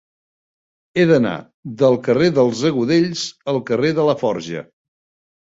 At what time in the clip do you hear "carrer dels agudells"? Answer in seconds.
2.07-3.27